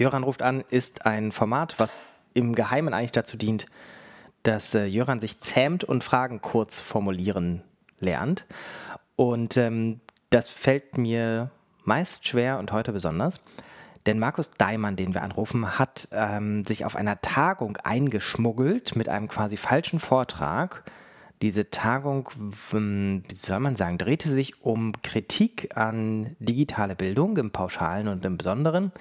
Jöran 0.00 0.22
ruft 0.22 0.40
an 0.40 0.64
ist 0.70 1.04
ein 1.04 1.30
Format, 1.30 1.74
was 1.76 2.00
im 2.32 2.54
Geheimen 2.54 2.94
eigentlich 2.94 3.12
dazu 3.12 3.36
dient, 3.36 3.66
dass 4.42 4.74
äh, 4.74 4.86
Jöran 4.86 5.20
sich 5.20 5.40
zähmt 5.40 5.84
und 5.84 6.02
Fragen 6.02 6.40
kurz 6.40 6.80
formulieren 6.80 7.62
lernt. 7.98 8.46
Und 9.16 9.58
ähm, 9.58 10.00
das 10.30 10.48
fällt 10.48 10.96
mir 10.96 11.50
meist 11.84 12.26
schwer 12.26 12.58
und 12.58 12.72
heute 12.72 12.92
besonders. 12.92 13.42
Denn 14.06 14.18
Markus 14.18 14.52
Daimann, 14.52 14.96
den 14.96 15.12
wir 15.12 15.22
anrufen, 15.22 15.78
hat 15.78 16.08
ähm, 16.12 16.64
sich 16.64 16.86
auf 16.86 16.96
einer 16.96 17.20
Tagung 17.20 17.76
eingeschmuggelt 17.84 18.96
mit 18.96 19.10
einem 19.10 19.28
quasi 19.28 19.58
falschen 19.58 20.00
Vortrag. 20.00 20.82
Diese 21.42 21.68
Tagung, 21.68 22.30
wie 22.38 23.36
soll 23.36 23.60
man 23.60 23.76
sagen, 23.76 23.98
drehte 23.98 24.30
sich 24.30 24.62
um 24.62 24.92
Kritik 25.02 25.76
an 25.76 26.36
digitale 26.38 26.96
Bildung 26.96 27.36
im 27.36 27.50
Pauschalen 27.50 28.08
und 28.08 28.24
im 28.24 28.38
Besonderen. 28.38 28.92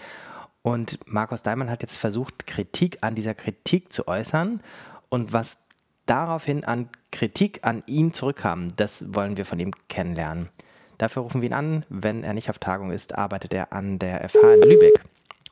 Und 0.62 1.00
Markus 1.08 1.44
Daimann 1.44 1.70
hat 1.70 1.82
jetzt 1.82 1.98
versucht, 1.98 2.46
Kritik 2.46 2.98
an 3.02 3.16
dieser 3.16 3.34
Kritik 3.34 3.94
zu 3.94 4.08
äußern. 4.08 4.62
Und 5.10 5.34
was 5.34 5.66
daraufhin 6.06 6.64
an 6.64 6.90
Kritik 7.12 7.60
an 7.64 7.84
ihn 7.86 8.14
zurückkam, 8.14 8.76
das 8.76 9.14
wollen 9.16 9.38
wir 9.38 9.46
von 9.46 9.60
ihm 9.60 9.72
kennenlernen. 9.88 10.50
Dafür 10.98 11.24
rufen 11.24 11.42
wir 11.42 11.50
ihn 11.50 11.54
an. 11.54 11.86
Wenn 11.90 12.24
er 12.24 12.34
nicht 12.34 12.50
auf 12.50 12.60
Tagung 12.60 12.92
ist, 12.92 13.18
arbeitet 13.18 13.54
er 13.54 13.72
an 13.72 14.00
der 14.00 14.28
FH 14.28 14.56
in 14.56 14.62
Lübeck 14.70 15.04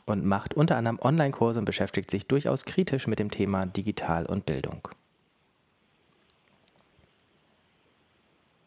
und 0.06 0.26
macht 0.26 0.56
unter 0.56 0.76
anderem 0.76 1.00
Online-Kurse 1.02 1.60
und 1.60 1.66
beschäftigt 1.66 2.12
sich 2.12 2.28
durchaus 2.28 2.66
kritisch 2.66 3.08
mit 3.08 3.20
dem 3.20 3.32
Thema 3.32 3.66
Digital 3.66 4.26
und 4.26 4.46
Bildung. 4.46 4.88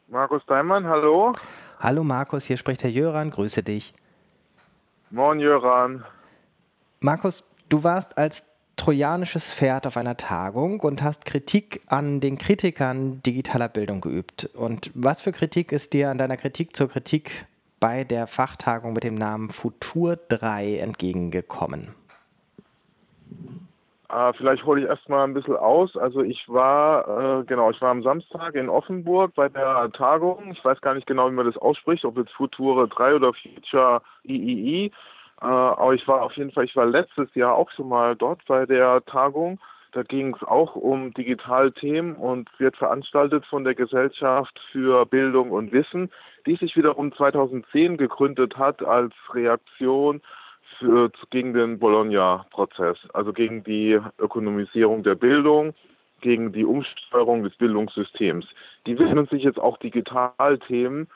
Markus 0.09 0.45
Daimann, 0.47 0.87
hallo. 0.87 1.33
Hallo 1.79 2.03
Markus, 2.03 2.45
hier 2.45 2.57
spricht 2.57 2.83
Herr 2.83 2.91
Jöran, 2.91 3.31
grüße 3.31 3.63
dich. 3.63 3.95
Moin 5.11 5.39
Jöran. 5.39 6.05
Markus, 7.03 7.51
du 7.71 7.83
warst 7.83 8.19
als 8.19 8.55
trojanisches 8.77 9.55
Pferd 9.55 9.87
auf 9.87 9.97
einer 9.97 10.19
Tagung 10.19 10.81
und 10.81 11.03
hast 11.03 11.25
Kritik 11.25 11.81
an 11.89 12.21
den 12.21 12.37
Kritikern 12.37 13.23
digitaler 13.23 13.71
Bildung 13.71 14.03
geübt. 14.03 14.51
Und 14.55 14.91
was 14.95 15.23
für 15.23 15.33
Kritik 15.33 15.73
ist 15.73 15.95
dir 15.95 16.11
an 16.11 16.19
deiner 16.19 16.37
Kritik 16.37 16.77
zur 16.77 16.89
Kritik 16.89 17.47
bei 17.81 18.05
der 18.05 18.27
Fachtagung 18.27 18.93
mit 18.93 19.05
dem 19.05 19.15
Namen 19.15 19.49
Futur 19.49 20.19
3 20.29 20.77
entgegengekommen? 20.77 21.95
Äh, 24.11 24.33
vielleicht 24.35 24.67
hole 24.67 24.83
ich 24.83 24.87
erstmal 24.87 25.27
ein 25.27 25.33
bisschen 25.33 25.57
aus. 25.57 25.97
Also 25.97 26.21
ich 26.21 26.47
war, 26.49 27.41
äh, 27.41 27.45
genau, 27.45 27.71
ich 27.71 27.81
war 27.81 27.93
am 27.93 28.03
Samstag 28.03 28.55
in 28.55 28.69
Offenburg 28.69 29.35
bei 29.35 29.49
der 29.49 29.91
Tagung. 29.93 30.53
Ich 30.53 30.63
weiß 30.63 30.83
gar 30.83 30.93
nicht 30.93 31.07
genau, 31.07 31.31
wie 31.31 31.35
man 31.35 31.47
das 31.47 31.57
ausspricht, 31.57 32.05
ob 32.05 32.19
jetzt 32.19 32.33
Future 32.33 32.89
3 32.89 33.15
oder 33.15 33.33
Future 33.33 34.03
III. 34.25 34.93
Äh, 35.41 35.47
aber 35.47 35.95
ich 35.95 36.07
war 36.07 36.23
auf 36.23 36.37
jeden 36.37 36.53
Fall, 36.53 36.65
ich 36.65 36.77
war 36.77 36.87
letztes 36.87 37.35
Jahr 37.35 37.55
auch 37.55 37.71
schon 37.71 37.89
mal 37.89 38.17
dort 38.17 38.45
bei 38.47 38.67
der 38.67 39.05
Tagung. 39.05 39.59
Da 39.93 40.03
ging 40.05 40.37
es 40.37 40.47
auch 40.47 40.77
um 40.77 41.13
Digitalthemen 41.15 42.15
und 42.15 42.49
wird 42.59 42.77
veranstaltet 42.77 43.45
von 43.47 43.65
der 43.65 43.75
Gesellschaft 43.75 44.61
für 44.71 45.05
Bildung 45.05 45.51
und 45.51 45.73
Wissen, 45.73 46.11
die 46.47 46.55
sich 46.57 46.77
wiederum 46.77 47.13
2010 47.13 47.97
gegründet 47.97 48.57
hat 48.57 48.85
als 48.85 49.13
Reaktion 49.33 50.23
für, 50.79 51.11
gegen 51.31 51.55
den 51.55 51.81
Bologna-Prozess, 51.81 52.99
also 53.13 53.33
gegen 53.33 53.65
die 53.65 53.99
Ökonomisierung 54.19 55.03
der 55.03 55.17
Bildung, 55.17 55.75
gegen 56.21 56.53
die 56.53 56.65
Umsteuerung 56.65 57.43
des 57.43 57.57
Bildungssystems. 57.57 58.47
Die 58.87 58.97
widmen 58.97 59.27
sich 59.27 59.43
jetzt 59.43 59.59
auch 59.59 59.79
Digitalthemen 59.79 61.09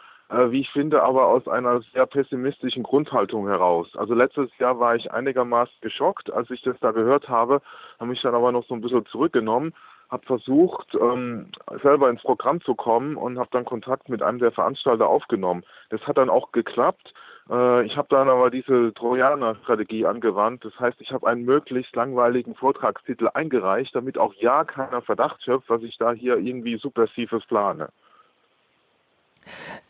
wie 0.51 0.61
ich 0.61 0.71
finde, 0.71 1.03
aber 1.03 1.27
aus 1.27 1.47
einer 1.49 1.81
sehr 1.93 2.07
pessimistischen 2.07 2.83
Grundhaltung 2.83 3.47
heraus. 3.49 3.89
Also 3.97 4.15
letztes 4.15 4.51
Jahr 4.59 4.79
war 4.81 4.95
ich 4.97 5.13
einigermaßen 5.13 5.75
geschockt, 5.81 6.33
als 6.33 6.51
ich 6.51 6.63
das 6.63 6.77
da 6.81 6.93
gehört 6.93 7.29
habe, 7.29 7.61
habe 7.99 8.11
mich 8.11 8.23
dann 8.23 8.35
aber 8.35 8.53
noch 8.53 8.65
so 8.67 8.75
ein 8.75 8.81
bisschen 8.81 9.07
zurückgenommen, 9.07 9.75
habe 10.11 10.27
versucht, 10.27 10.95
ähm, 10.95 11.49
selber 11.83 12.09
ins 12.11 12.23
Programm 12.23 12.61
zu 12.61 12.75
kommen 12.75 13.17
und 13.17 13.39
habe 13.39 13.49
dann 13.53 13.65
Kontakt 13.65 14.09
mit 14.09 14.23
einem 14.23 14.39
der 14.39 14.53
Veranstalter 14.53 15.09
aufgenommen. 15.09 15.65
Das 15.91 16.01
hat 16.07 16.19
dann 16.19 16.31
auch 16.31 16.53
geklappt. 16.53 17.13
Äh, 17.51 17.85
ich 17.85 17.97
habe 17.97 18.09
dann 18.11 18.29
aber 18.29 18.51
diese 18.51 18.93
Trojaner-Strategie 18.95 20.07
angewandt. 20.07 20.65
Das 20.65 20.79
heißt, 20.79 21.01
ich 21.01 21.13
habe 21.13 21.27
einen 21.27 21.45
möglichst 21.45 21.95
langweiligen 21.97 22.55
Vortragstitel 22.55 23.29
eingereicht, 23.33 23.95
damit 23.95 24.19
auch 24.19 24.35
ja 24.35 24.65
keiner 24.65 25.03
Verdacht 25.03 25.43
schöpft, 25.43 25.69
was 25.69 25.83
ich 25.83 25.97
da 25.99 26.13
hier 26.13 26.37
irgendwie 26.39 26.77
Subversives 26.77 27.45
plane. 27.47 27.89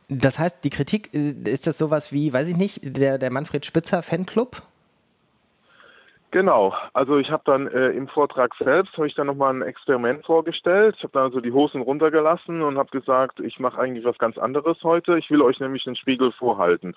Das 0.09 0.39
heißt, 0.39 0.65
die 0.65 0.71
Kritik, 0.71 1.15
äh, 1.15 1.35
ist 1.51 1.67
das 1.67 1.79
sowas 1.79 2.13
wie, 2.13 2.33
weiß 2.33 2.49
ich 2.49 2.57
nicht, 2.57 2.81
der, 2.83 3.19
der 3.19 3.31
Manfred 3.31 3.65
Spitzer 3.65 4.03
Fanclub? 4.03 4.63
Genau, 6.35 6.75
also 6.95 7.19
ich 7.19 7.31
habe 7.31 7.45
dann 7.47 7.69
äh, 7.69 7.91
im 7.91 8.09
Vortrag 8.09 8.53
selbst, 8.59 8.97
habe 8.97 9.07
ich 9.07 9.15
dann 9.15 9.29
nochmal 9.29 9.55
ein 9.55 9.63
Experiment 9.63 10.27
vorgestellt. 10.27 10.97
Ich 10.99 11.05
habe 11.05 11.13
dann 11.13 11.23
also 11.23 11.41
die 11.41 11.53
Hosen 11.53 11.81
runtergelassen 11.81 12.61
und 12.61 12.77
habe 12.77 12.91
gesagt, 12.91 13.39
ich 13.39 13.61
mache 13.61 13.79
eigentlich 13.79 14.05
was 14.05 14.19
ganz 14.19 14.37
anderes 14.37 14.83
heute. 14.83 15.17
Ich 15.17 15.31
will 15.31 15.43
euch 15.43 15.61
nämlich 15.61 15.85
den 15.85 15.95
Spiegel 15.95 16.33
vorhalten. 16.33 16.97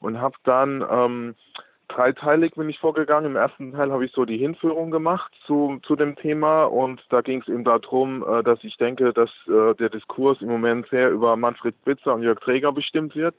Und 0.00 0.20
habe 0.20 0.36
dann 0.44 0.84
ähm, 0.86 1.34
dreiteilig 1.88 2.54
bin 2.54 2.68
ich 2.68 2.78
vorgegangen. 2.78 3.32
Im 3.32 3.36
ersten 3.36 3.72
Teil 3.72 3.92
habe 3.92 4.04
ich 4.04 4.12
so 4.12 4.24
die 4.24 4.38
Hinführung 4.38 4.90
gemacht 4.90 5.32
zu, 5.46 5.78
zu 5.82 5.96
dem 5.96 6.16
Thema 6.16 6.64
und 6.64 7.02
da 7.10 7.20
ging 7.20 7.40
es 7.42 7.48
eben 7.48 7.64
darum, 7.64 8.24
äh, 8.26 8.42
dass 8.42 8.62
ich 8.62 8.76
denke, 8.76 9.12
dass 9.12 9.30
äh, 9.46 9.74
der 9.74 9.90
Diskurs 9.90 10.40
im 10.40 10.48
Moment 10.48 10.88
sehr 10.88 11.10
über 11.10 11.36
Manfred 11.36 11.74
Spitzer 11.82 12.14
und 12.14 12.22
Jörg 12.22 12.40
Träger 12.40 12.72
bestimmt 12.72 13.14
wird, 13.14 13.34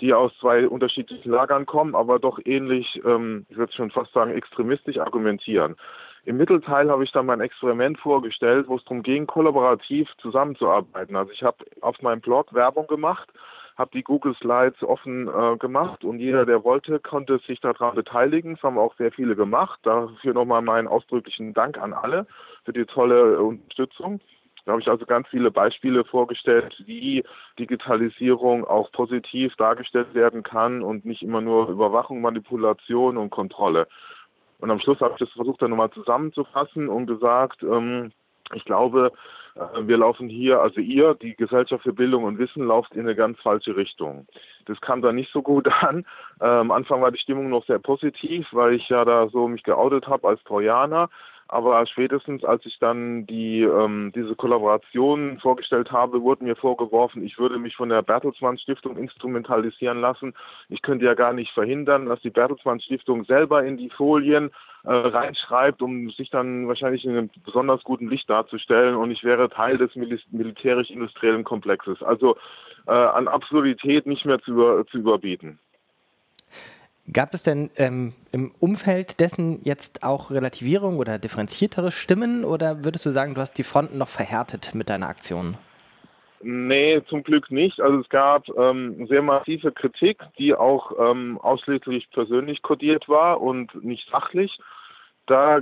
die 0.00 0.14
aus 0.14 0.32
zwei 0.40 0.68
unterschiedlichen 0.68 1.30
Lagern 1.30 1.66
kommen, 1.66 1.94
aber 1.94 2.18
doch 2.18 2.38
ähnlich, 2.44 3.00
ähm, 3.04 3.46
ich 3.48 3.56
würde 3.56 3.72
schon 3.72 3.90
fast 3.90 4.12
sagen, 4.12 4.32
extremistisch 4.32 4.98
argumentieren. 4.98 5.76
Im 6.24 6.36
Mittelteil 6.36 6.90
habe 6.90 7.04
ich 7.04 7.12
dann 7.12 7.26
mein 7.26 7.40
Experiment 7.40 7.98
vorgestellt, 7.98 8.68
wo 8.68 8.76
es 8.76 8.84
darum 8.84 9.02
ging, 9.02 9.26
kollaborativ 9.26 10.08
zusammenzuarbeiten. 10.18 11.16
Also 11.16 11.32
ich 11.32 11.42
habe 11.42 11.64
auf 11.80 12.00
meinem 12.02 12.20
Blog 12.20 12.52
Werbung 12.52 12.86
gemacht 12.86 13.28
habe 13.78 13.92
die 13.94 14.02
Google 14.02 14.34
Slides 14.34 14.82
offen 14.82 15.28
äh, 15.28 15.56
gemacht 15.56 16.04
und 16.04 16.18
jeder, 16.18 16.44
der 16.44 16.64
wollte, 16.64 16.98
konnte 16.98 17.38
sich 17.46 17.60
daran 17.60 17.94
beteiligen. 17.94 18.54
Das 18.54 18.64
haben 18.64 18.76
auch 18.76 18.94
sehr 18.96 19.12
viele 19.12 19.36
gemacht. 19.36 19.78
Dafür 19.84 20.34
nochmal 20.34 20.62
meinen 20.62 20.88
ausdrücklichen 20.88 21.54
Dank 21.54 21.78
an 21.78 21.92
alle 21.92 22.26
für 22.64 22.72
die 22.72 22.84
tolle 22.84 23.40
Unterstützung. 23.40 24.20
Da 24.64 24.72
habe 24.72 24.82
ich 24.82 24.88
also 24.88 25.06
ganz 25.06 25.28
viele 25.28 25.52
Beispiele 25.52 26.04
vorgestellt, 26.04 26.74
wie 26.84 27.24
Digitalisierung 27.58 28.64
auch 28.66 28.90
positiv 28.92 29.54
dargestellt 29.56 30.12
werden 30.12 30.42
kann 30.42 30.82
und 30.82 31.06
nicht 31.06 31.22
immer 31.22 31.40
nur 31.40 31.68
Überwachung, 31.70 32.20
Manipulation 32.20 33.16
und 33.16 33.30
Kontrolle. 33.30 33.86
Und 34.58 34.70
am 34.72 34.80
Schluss 34.80 35.00
habe 35.00 35.12
ich 35.12 35.20
das 35.20 35.30
versucht 35.30 35.62
dann 35.62 35.70
nochmal 35.70 35.90
zusammenzufassen 35.92 36.88
und 36.88 37.06
gesagt, 37.06 37.62
ähm, 37.62 38.10
ich 38.54 38.64
glaube, 38.64 39.12
äh, 39.54 39.86
wir 39.86 39.98
laufen 39.98 40.28
hier, 40.28 40.60
also 40.60 40.80
ihr, 40.80 41.14
die 41.14 41.36
Gesellschaft 41.36 41.82
für 41.82 41.92
Bildung 41.92 42.24
und 42.24 42.38
Wissen, 42.38 42.66
lauft 42.66 42.94
in 42.94 43.00
eine 43.00 43.14
ganz 43.14 43.38
falsche 43.40 43.76
Richtung. 43.76 44.26
Das 44.66 44.80
kam 44.80 45.02
da 45.02 45.12
nicht 45.12 45.32
so 45.32 45.42
gut 45.42 45.68
an. 45.80 46.04
Äh, 46.40 46.46
am 46.46 46.70
Anfang 46.70 47.02
war 47.02 47.10
die 47.10 47.18
Stimmung 47.18 47.48
noch 47.48 47.64
sehr 47.66 47.78
positiv, 47.78 48.46
weil 48.52 48.74
ich 48.74 48.88
ja 48.88 49.04
da 49.04 49.28
so 49.28 49.48
mich 49.48 49.62
geoutet 49.62 50.06
habe 50.06 50.28
als 50.28 50.42
Trojaner. 50.44 51.08
Aber 51.50 51.86
spätestens, 51.86 52.44
als 52.44 52.64
ich 52.66 52.78
dann 52.78 53.26
die 53.26 53.62
ähm, 53.62 54.12
diese 54.14 54.36
Kollaboration 54.36 55.38
vorgestellt 55.40 55.90
habe, 55.90 56.20
wurde 56.20 56.44
mir 56.44 56.56
vorgeworfen, 56.56 57.24
ich 57.24 57.38
würde 57.38 57.58
mich 57.58 57.74
von 57.74 57.88
der 57.88 58.02
Bertelsmann 58.02 58.58
Stiftung 58.58 58.98
instrumentalisieren 58.98 59.98
lassen. 59.98 60.34
Ich 60.68 60.82
könnte 60.82 61.06
ja 61.06 61.14
gar 61.14 61.32
nicht 61.32 61.50
verhindern, 61.52 62.04
dass 62.04 62.20
die 62.20 62.28
Bertelsmann 62.28 62.80
Stiftung 62.80 63.24
selber 63.24 63.64
in 63.64 63.78
die 63.78 63.88
Folien 63.88 64.50
äh, 64.84 64.92
reinschreibt, 64.92 65.80
um 65.80 66.10
sich 66.10 66.28
dann 66.28 66.68
wahrscheinlich 66.68 67.06
in 67.06 67.12
einem 67.12 67.30
besonders 67.44 67.82
guten 67.82 68.08
Licht 68.08 68.28
darzustellen. 68.28 68.94
Und 68.94 69.10
ich 69.10 69.24
wäre 69.24 69.48
Teil 69.48 69.78
des 69.78 69.96
Mil 69.96 70.20
militärisch-industriellen 70.30 71.44
Komplexes. 71.44 72.02
Also 72.02 72.36
äh, 72.86 72.92
an 72.92 73.26
Absurdität 73.26 74.06
nicht 74.06 74.26
mehr 74.26 74.38
zu, 74.40 74.50
über, 74.50 74.86
zu 74.86 74.98
überbieten. 74.98 75.58
Gab 77.12 77.32
es 77.32 77.42
denn 77.42 77.70
ähm, 77.76 78.12
im 78.32 78.52
Umfeld 78.60 79.20
dessen 79.20 79.60
jetzt 79.62 80.02
auch 80.02 80.30
Relativierung 80.30 80.98
oder 80.98 81.18
differenziertere 81.18 81.90
Stimmen 81.90 82.44
oder 82.44 82.84
würdest 82.84 83.06
du 83.06 83.10
sagen, 83.10 83.34
du 83.34 83.40
hast 83.40 83.56
die 83.56 83.64
Fronten 83.64 83.96
noch 83.96 84.08
verhärtet 84.08 84.74
mit 84.74 84.90
deiner 84.90 85.08
Aktion? 85.08 85.56
Nee, 86.40 87.02
zum 87.08 87.22
Glück 87.24 87.50
nicht. 87.50 87.80
Also 87.80 88.00
es 88.00 88.08
gab 88.10 88.48
ähm, 88.56 89.06
sehr 89.08 89.22
massive 89.22 89.72
Kritik, 89.72 90.22
die 90.38 90.54
auch 90.54 90.92
ähm, 90.98 91.38
ausschließlich 91.38 92.10
persönlich 92.10 92.62
kodiert 92.62 93.08
war 93.08 93.40
und 93.40 93.82
nicht 93.82 94.08
sachlich. 94.10 94.58
Da 95.26 95.60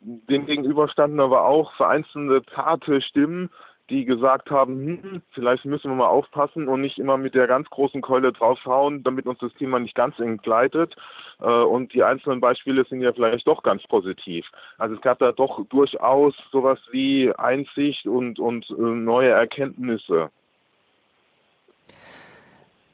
dem 0.00 0.46
gegenüber 0.46 0.88
standen 0.88 1.20
aber 1.20 1.44
auch 1.44 1.72
vereinzelte 1.74 2.42
zarte 2.54 3.00
Stimmen, 3.02 3.50
die 3.92 4.06
gesagt 4.06 4.50
haben, 4.50 4.86
hm, 5.02 5.22
vielleicht 5.32 5.66
müssen 5.66 5.90
wir 5.90 5.96
mal 5.96 6.08
aufpassen 6.08 6.66
und 6.66 6.80
nicht 6.80 6.98
immer 6.98 7.18
mit 7.18 7.34
der 7.34 7.46
ganz 7.46 7.68
großen 7.68 8.00
Keule 8.00 8.32
draufhauen, 8.32 9.02
damit 9.04 9.26
uns 9.26 9.38
das 9.38 9.52
Thema 9.54 9.78
nicht 9.78 9.94
ganz 9.94 10.18
entgleitet. 10.18 10.96
Äh, 11.40 11.44
und 11.44 11.92
die 11.92 12.02
einzelnen 12.02 12.40
Beispiele 12.40 12.84
sind 12.88 13.02
ja 13.02 13.12
vielleicht 13.12 13.46
doch 13.46 13.62
ganz 13.62 13.82
positiv. 13.84 14.46
Also 14.78 14.94
es 14.94 15.02
gab 15.02 15.18
da 15.18 15.32
doch 15.32 15.64
durchaus 15.66 16.34
sowas 16.50 16.78
wie 16.90 17.32
Einsicht 17.36 18.06
und, 18.06 18.38
und 18.38 18.68
äh, 18.70 18.82
neue 18.82 19.28
Erkenntnisse. 19.28 20.30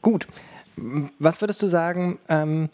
Gut. 0.03 0.27
Was 1.19 1.41
würdest 1.41 1.63
du 1.63 1.67
sagen, 1.67 2.19
ähm, 2.29 2.71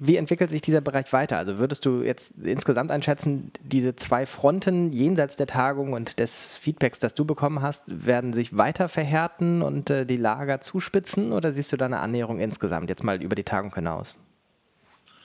Wie 0.00 0.16
entwickelt 0.16 0.50
sich 0.50 0.62
dieser 0.62 0.80
Bereich 0.80 1.12
weiter? 1.12 1.36
Also 1.36 1.58
würdest 1.58 1.84
du 1.84 2.02
jetzt 2.02 2.38
insgesamt 2.44 2.90
einschätzen, 2.90 3.50
diese 3.62 3.96
zwei 3.96 4.26
Fronten 4.26 4.92
jenseits 4.92 5.36
der 5.36 5.46
Tagung 5.46 5.92
und 5.92 6.20
des 6.20 6.56
Feedbacks, 6.56 7.00
das 7.00 7.14
du 7.14 7.24
bekommen 7.24 7.62
hast, 7.62 8.06
werden 8.06 8.32
sich 8.32 8.56
weiter 8.56 8.88
verhärten 8.88 9.60
und 9.62 9.90
äh, 9.90 10.06
die 10.06 10.16
Lager 10.16 10.60
zuspitzen 10.60 11.32
oder 11.32 11.50
siehst 11.52 11.72
du 11.72 11.76
da 11.76 11.86
eine 11.86 11.98
Annäherung 11.98 12.38
insgesamt, 12.38 12.88
jetzt 12.88 13.02
mal 13.02 13.20
über 13.22 13.34
die 13.34 13.44
Tagung 13.44 13.74
hinaus? 13.74 14.16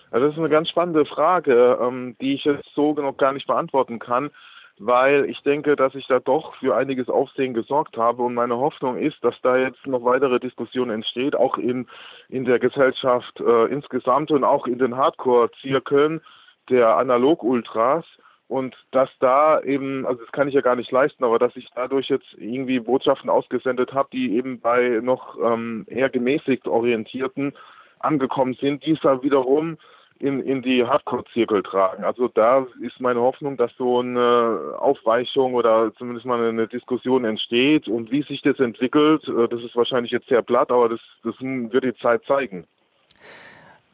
Also 0.10 0.28
das 0.28 0.36
ist 0.36 0.40
eine 0.40 0.50
ganz 0.50 0.70
spannende 0.70 1.06
Frage, 1.06 1.78
ähm, 1.82 2.16
die 2.20 2.34
ich 2.34 2.44
jetzt 2.44 2.70
so 2.76 2.94
noch 2.94 3.18
gar 3.18 3.34
nicht 3.34 3.48
beantworten 3.48 4.00
kann 4.00 4.32
weil 4.80 5.26
ich 5.30 5.40
denke, 5.42 5.76
dass 5.76 5.96
ich 5.96 6.08
da 6.08 6.20
doch 6.20 6.56
für 6.56 6.76
einiges 6.76 7.10
Aufsehen 7.10 7.54
gesorgt 7.54 7.98
habe. 7.98 8.24
Und 8.24 8.34
meine 8.34 8.58
Hoffnung 8.58 8.98
ist, 8.98 9.24
dass 9.24 9.36
da 9.42 9.58
jetzt 9.58 9.86
noch 9.86 10.04
weitere 10.04 10.40
Diskussionen 10.40 10.92
entsteht, 10.92 11.36
auch 11.36 11.58
in, 11.58 11.88
in 12.30 12.46
der 12.46 12.60
Gesellschaft 12.60 13.40
äh, 13.40 13.66
insgesamt 13.66 14.32
und 14.32 14.44
auch 14.44 14.68
in 14.68 14.80
den 14.80 14.98
Hardcore-Zirkeln 14.98 16.22
der 16.70 16.98
Analog-Ultras. 16.98 18.06
Und 18.48 18.76
dass 18.92 19.10
da 19.20 19.62
eben, 19.62 20.06
also 20.06 20.22
das 20.22 20.32
kann 20.32 20.48
ich 20.48 20.54
ja 20.54 20.62
gar 20.62 20.76
nicht 20.76 20.92
leisten, 20.92 21.24
aber 21.24 21.40
dass 21.40 21.56
ich 21.56 21.70
dadurch 21.76 22.10
jetzt 22.10 22.36
irgendwie 22.38 22.80
Botschaften 22.80 23.30
ausgesendet 23.30 23.94
habe, 23.94 24.10
die 24.12 24.36
eben 24.36 24.60
bei 24.60 25.00
noch 25.02 25.38
ähm, 25.42 25.86
eher 25.88 26.10
gemäßigt 26.10 26.68
orientierten 26.68 27.54
angekommen 28.00 28.56
sind, 28.60 28.86
die 28.86 28.92
es 28.92 29.00
dann 29.00 29.24
wiederum 29.24 29.78
in, 30.24 30.40
in 30.40 30.62
die 30.62 30.86
Hardcore-Zirkel 30.86 31.64
tragen. 31.64 32.06
Also 32.06 32.30
da 32.30 32.66
ist 32.82 33.02
meine 33.02 33.20
Hoffnung, 33.20 33.58
dass 33.58 33.72
so 33.78 34.00
eine 34.00 34.76
Aufweichung 34.80 35.54
oder 35.54 35.92
zumindest 35.98 36.26
mal 36.26 36.42
eine 36.48 36.66
Diskussion 36.66 37.26
entsteht 37.26 37.90
und 37.90 38.10
wie 38.10 38.24
sich 38.24 38.42
das 38.42 38.58
entwickelt, 38.60 39.28
äh, 39.28 39.50
das 39.50 39.62
ist 39.62 39.76
wahrscheinlich 39.76 40.14
jetzt 40.14 40.30
sehr 40.30 40.42
platt, 40.42 40.72
aber 40.72 40.88
das, 40.88 41.02
das 41.26 41.36
wird 41.42 41.84
die 41.84 41.96
Zeit 41.96 42.24
zeigen. 42.26 42.66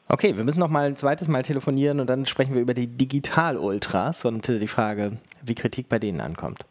Okay, 0.07 0.37
wir 0.37 0.43
müssen 0.43 0.59
noch 0.59 0.69
mal 0.69 0.85
ein 0.85 0.95
zweites 0.95 1.27
Mal 1.27 1.41
telefonieren 1.41 1.99
und 1.99 2.07
dann 2.07 2.27
sprechen 2.27 2.53
wir 2.53 2.61
über 2.61 2.75
die 2.75 2.87
Digital-Ultras 2.87 4.25
und 4.25 4.47
äh, 4.49 4.59
die 4.59 4.67
Frage, 4.67 5.17
wie 5.43 5.55
Kritik 5.55 5.89
bei 5.89 5.97
denen 5.97 6.21
ankommt. 6.21 6.63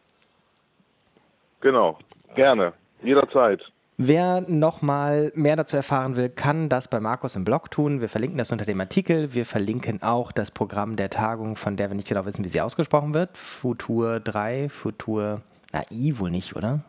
Genau, 1.59 1.99
gerne, 2.33 2.71
jederzeit. 3.03 3.61
Wer 4.01 4.45
nochmal 4.47 5.33
mehr 5.35 5.57
dazu 5.57 5.75
erfahren 5.75 6.15
will, 6.15 6.29
kann 6.29 6.69
das 6.69 6.87
bei 6.87 7.01
Markus 7.01 7.35
im 7.35 7.43
Blog 7.43 7.69
tun. 7.69 7.99
Wir 7.99 8.07
verlinken 8.07 8.37
das 8.37 8.49
unter 8.49 8.63
dem 8.63 8.79
Artikel. 8.79 9.33
Wir 9.33 9.45
verlinken 9.45 10.01
auch 10.01 10.31
das 10.31 10.51
Programm 10.51 10.95
der 10.95 11.09
Tagung, 11.09 11.57
von 11.57 11.75
der 11.75 11.89
wir 11.89 11.95
nicht 11.95 12.07
genau 12.07 12.25
wissen, 12.25 12.45
wie 12.45 12.47
sie 12.47 12.61
ausgesprochen 12.61 13.13
wird. 13.13 13.35
Futur 13.35 14.21
3, 14.21 14.69
Futur, 14.69 15.41
na, 15.73 15.83
I 15.91 16.17
wohl 16.17 16.31
nicht, 16.31 16.55
oder? 16.55 16.79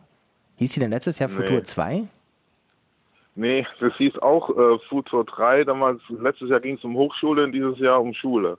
Hieß 0.55 0.71
sie 0.71 0.79
denn 0.79 0.91
letztes 0.91 1.19
Jahr 1.19 1.27
Futur 1.27 1.57
nee. 1.57 1.63
2? 1.63 2.03
Nee, 3.35 3.67
das 3.81 3.93
hieß 3.97 4.17
auch 4.19 4.49
äh, 4.49 4.79
Futur 4.87 5.25
3. 5.25 5.65
Damals, 5.65 6.01
letztes 6.07 6.49
Jahr 6.49 6.61
ging 6.61 6.77
es 6.77 6.83
um 6.85 6.95
Hochschule 6.95 7.43
und 7.43 7.51
dieses 7.51 7.77
Jahr 7.79 7.99
um 7.99 8.13
Schule. 8.13 8.57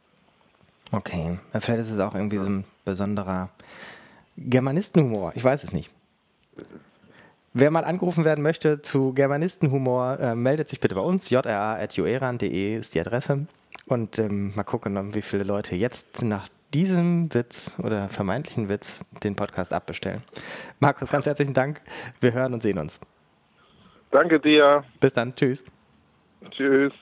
Okay, 0.91 1.39
vielleicht 1.53 1.81
ist 1.81 1.93
es 1.93 2.01
auch 2.01 2.15
irgendwie 2.15 2.39
so 2.39 2.51
ein 2.51 2.65
besonderer 2.85 3.49
Germanistenhumor. 4.37 5.33
Ich 5.37 5.43
weiß 5.43 5.65
es 5.65 5.73
nicht. 5.73 5.91
Wer 7.55 7.71
mal 7.71 7.85
angerufen 7.85 8.25
werden 8.25 8.43
möchte 8.43 8.81
zu 8.81 9.13
Germanistenhumor, 9.13 10.19
äh, 10.19 10.35
meldet 10.35 10.69
sich 10.69 10.81
bitte 10.81 10.95
bei 10.95 11.03
uns. 11.03 11.29
jra.joeran.de 11.29 12.77
ist 12.77 12.95
die 12.95 13.01
Adresse. 13.01 13.47
Und 13.87 14.19
ähm, 14.19 14.53
mal 14.55 14.65
gucken, 14.65 15.15
wie 15.15 15.23
viele 15.23 15.45
Leute 15.45 15.77
jetzt 15.77 16.23
nach 16.23 16.49
diesem 16.73 17.33
Witz 17.35 17.77
oder 17.83 18.09
vermeintlichen 18.09 18.69
Witz 18.69 19.05
den 19.23 19.37
Podcast 19.37 19.75
abbestellen. 19.75 20.23
Markus, 20.81 21.11
ganz 21.11 21.27
herzlichen 21.27 21.53
Dank. 21.53 21.83
Wir 22.21 22.33
hören 22.33 22.55
und 22.55 22.63
sehen 22.63 22.79
uns. 22.79 22.99
Danke 24.11 24.41
dir. 24.41 24.85
Bis 25.01 25.13
dann. 25.13 25.35
Tschüss. 25.35 25.65
Tschüss. 26.51 26.93